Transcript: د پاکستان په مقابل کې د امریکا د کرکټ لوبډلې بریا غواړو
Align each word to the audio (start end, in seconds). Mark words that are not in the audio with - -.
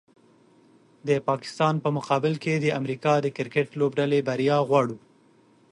د 1.07 1.09
پاکستان 1.29 1.75
په 1.83 1.89
مقابل 1.97 2.33
کې 2.43 2.53
د 2.59 2.65
امریکا 2.79 3.13
د 3.21 3.27
کرکټ 3.37 3.67
لوبډلې 3.79 4.19
بریا 4.27 4.57
غواړو 4.69 4.97